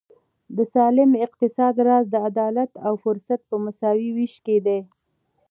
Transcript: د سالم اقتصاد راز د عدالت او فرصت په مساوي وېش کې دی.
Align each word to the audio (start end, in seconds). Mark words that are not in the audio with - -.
د 0.55 0.57
سالم 0.73 1.11
اقتصاد 1.25 1.75
راز 1.87 2.05
د 2.11 2.15
عدالت 2.29 2.71
او 2.87 2.93
فرصت 3.03 3.39
په 3.49 3.55
مساوي 3.65 4.09
وېش 4.17 4.35
کې 4.45 4.57
دی. 4.65 4.79